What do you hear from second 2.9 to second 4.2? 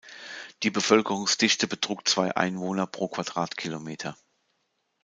Quadratkilometer.